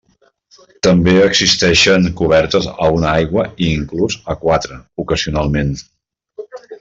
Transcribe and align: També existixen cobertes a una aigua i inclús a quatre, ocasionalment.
També 0.87 1.11
existixen 1.25 2.07
cobertes 2.23 2.69
a 2.87 2.89
una 2.97 3.11
aigua 3.19 3.45
i 3.67 3.71
inclús 3.77 4.17
a 4.35 4.41
quatre, 4.47 4.79
ocasionalment. 5.05 5.75